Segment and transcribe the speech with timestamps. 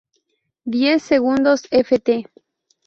[0.65, 2.25] Diez Segundos ft.